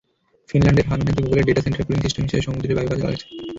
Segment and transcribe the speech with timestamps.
[0.49, 3.25] ফিনল্যান্ডের হামিনাতে গুগলের data centre cooling system হিসেবে সমুদ্রের বায়ু কাজে লাগাচ্ছে।